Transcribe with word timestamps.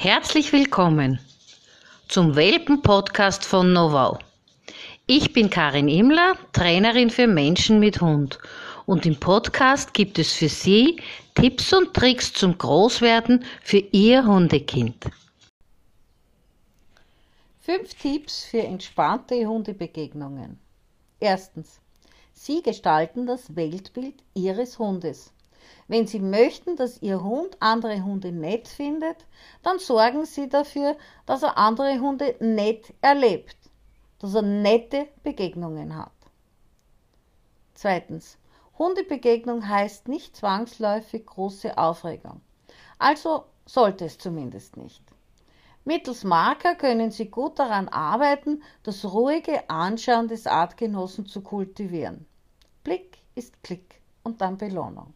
Herzlich 0.00 0.52
willkommen 0.52 1.18
zum 2.06 2.36
Welpen-Podcast 2.36 3.44
von 3.44 3.72
Novau. 3.72 4.20
Ich 5.08 5.32
bin 5.32 5.50
Karin 5.50 5.88
Immler, 5.88 6.34
Trainerin 6.52 7.10
für 7.10 7.26
Menschen 7.26 7.80
mit 7.80 8.00
Hund. 8.00 8.38
Und 8.86 9.06
im 9.06 9.18
Podcast 9.18 9.92
gibt 9.94 10.20
es 10.20 10.32
für 10.32 10.48
Sie 10.48 11.02
Tipps 11.34 11.72
und 11.72 11.94
Tricks 11.94 12.32
zum 12.32 12.56
Großwerden 12.56 13.44
für 13.60 13.78
Ihr 13.90 14.24
Hundekind. 14.24 15.10
Fünf 17.58 17.92
Tipps 17.94 18.44
für 18.44 18.62
entspannte 18.62 19.44
Hundebegegnungen. 19.46 20.60
Erstens. 21.18 21.80
Sie 22.34 22.62
gestalten 22.62 23.26
das 23.26 23.56
Weltbild 23.56 24.22
Ihres 24.34 24.78
Hundes. 24.78 25.32
Wenn 25.88 26.06
Sie 26.06 26.20
möchten, 26.20 26.76
dass 26.76 27.00
Ihr 27.00 27.22
Hund 27.22 27.56
andere 27.60 28.04
Hunde 28.04 28.30
nett 28.30 28.68
findet, 28.68 29.26
dann 29.62 29.78
sorgen 29.78 30.26
Sie 30.26 30.48
dafür, 30.48 30.96
dass 31.24 31.42
er 31.42 31.56
andere 31.56 31.98
Hunde 31.98 32.36
nett 32.40 32.92
erlebt, 33.00 33.56
dass 34.18 34.34
er 34.34 34.42
nette 34.42 35.08
Begegnungen 35.22 35.96
hat. 35.96 36.12
Zweitens. 37.74 38.38
Hundebegegnung 38.78 39.68
heißt 39.68 40.06
nicht 40.06 40.36
zwangsläufig 40.36 41.26
große 41.26 41.76
Aufregung. 41.76 42.42
Also 42.98 43.46
sollte 43.66 44.04
es 44.04 44.18
zumindest 44.18 44.76
nicht. 44.76 45.02
Mittels 45.84 46.22
Marker 46.22 46.74
können 46.74 47.10
Sie 47.10 47.30
gut 47.30 47.58
daran 47.58 47.88
arbeiten, 47.88 48.62
das 48.82 49.04
ruhige 49.04 49.68
Anschauen 49.70 50.28
des 50.28 50.46
Artgenossen 50.46 51.26
zu 51.26 51.40
kultivieren. 51.40 52.26
Blick 52.84 53.18
ist 53.34 53.62
Klick 53.62 54.00
und 54.22 54.40
dann 54.40 54.58
Belohnung. 54.58 55.14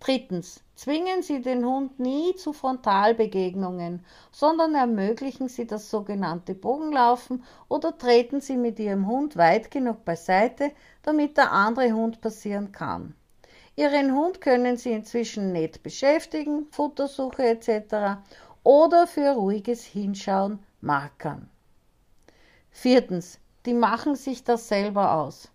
Drittens. 0.00 0.62
Zwingen 0.74 1.22
Sie 1.22 1.40
den 1.40 1.64
Hund 1.64 1.98
nie 1.98 2.36
zu 2.36 2.52
Frontalbegegnungen, 2.52 4.04
sondern 4.30 4.74
ermöglichen 4.74 5.48
Sie 5.48 5.66
das 5.66 5.90
sogenannte 5.90 6.54
Bogenlaufen 6.54 7.42
oder 7.68 7.96
treten 7.96 8.40
Sie 8.40 8.56
mit 8.56 8.78
Ihrem 8.78 9.06
Hund 9.06 9.36
weit 9.36 9.70
genug 9.70 10.04
beiseite, 10.04 10.72
damit 11.02 11.38
der 11.38 11.50
andere 11.52 11.92
Hund 11.92 12.20
passieren 12.20 12.72
kann. 12.72 13.14
Ihren 13.74 14.14
Hund 14.14 14.40
können 14.40 14.76
Sie 14.76 14.92
inzwischen 14.92 15.52
nett 15.52 15.82
beschäftigen, 15.82 16.66
Futtersuche 16.70 17.44
etc. 17.44 18.20
oder 18.62 19.06
für 19.06 19.30
ruhiges 19.30 19.84
Hinschauen 19.84 20.58
markern. 20.80 21.48
Viertens. 22.70 23.38
Die 23.64 23.74
machen 23.74 24.14
sich 24.14 24.44
das 24.44 24.68
selber 24.68 25.14
aus. 25.14 25.50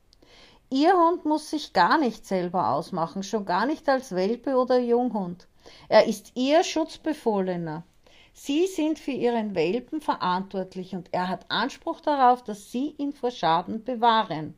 Ihr 0.74 0.94
Hund 0.94 1.26
muss 1.26 1.50
sich 1.50 1.74
gar 1.74 1.98
nicht 1.98 2.26
selber 2.26 2.70
ausmachen, 2.70 3.24
schon 3.24 3.44
gar 3.44 3.66
nicht 3.66 3.90
als 3.90 4.16
Welpe 4.16 4.56
oder 4.56 4.80
Junghund. 4.80 5.50
Er 5.90 6.06
ist 6.08 6.32
Ihr 6.36 6.64
Schutzbefohlener. 6.64 7.84
Sie 8.32 8.68
sind 8.68 8.98
für 8.98 9.12
Ihren 9.12 9.54
Welpen 9.54 10.00
verantwortlich 10.00 10.96
und 10.96 11.10
er 11.12 11.28
hat 11.28 11.52
Anspruch 11.52 12.00
darauf, 12.00 12.42
dass 12.46 12.72
Sie 12.72 12.96
ihn 12.98 13.12
vor 13.12 13.32
Schaden 13.32 13.84
bewahren. 13.84 14.58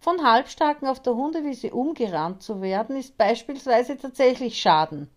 Von 0.00 0.24
Halbstarken 0.24 0.88
auf 0.88 1.02
der 1.02 1.14
Hundewiese 1.14 1.74
umgerannt 1.74 2.42
zu 2.42 2.62
werden, 2.62 2.96
ist 2.96 3.18
beispielsweise 3.18 3.98
tatsächlich 3.98 4.62
Schaden, 4.62 5.10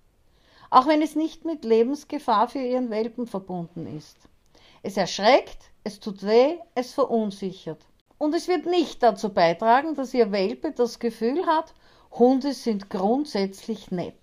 auch 0.72 0.88
wenn 0.88 1.02
es 1.02 1.16
nicht 1.16 1.46
mit 1.46 1.64
Lebensgefahr 1.64 2.50
für 2.50 2.60
Ihren 2.60 2.90
Welpen 2.90 3.28
verbunden 3.28 3.88
ist. 3.88 4.18
Es 4.84 4.98
erschreckt, 4.98 5.72
es 5.86 6.02
tut 6.02 6.22
weh, 6.24 6.58
es 6.76 6.94
verunsichert. 6.94 7.80
Und 8.18 8.34
es 8.34 8.48
wird 8.48 8.66
nicht 8.66 9.04
dazu 9.04 9.30
beitragen, 9.34 9.96
dass 9.96 10.14
Ihr 10.14 10.32
Welpe 10.32 10.72
das 10.72 11.00
Gefühl 11.00 11.46
hat, 11.46 11.74
Hunde 12.12 12.54
sind 12.54 12.90
grundsätzlich 12.90 13.92
nett. 13.92 14.16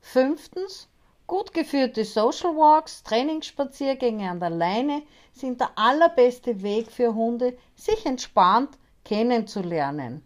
Fünftens, 0.00 0.88
gut 1.26 1.54
geführte 1.54 2.04
Social 2.04 2.54
Walks, 2.56 3.02
Trainingsspaziergänge 3.04 4.28
an 4.28 4.40
der 4.40 4.50
Leine 4.50 5.02
sind 5.32 5.60
der 5.60 5.70
allerbeste 5.78 6.62
Weg 6.62 6.90
für 6.90 7.14
Hunde, 7.14 7.56
sich 7.74 8.04
entspannt 8.04 8.76
kennenzulernen. 9.04 10.22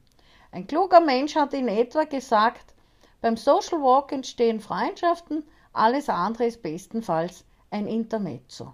Ein 0.51 0.67
kluger 0.67 1.01
Mensch 1.01 1.37
hat 1.37 1.55
in 1.55 1.69
etwa 1.69 2.05
gesagt, 2.05 2.75
beim 3.21 3.37
Social 3.37 3.81
Walk 3.83 4.11
entstehen 4.13 4.61
Freundschaften, 4.61 5.45
alles 5.73 6.09
andere 6.09 6.47
ist 6.47 6.63
bestenfalls 6.63 7.45
ein 7.71 7.87
Intermezzo. 7.87 8.73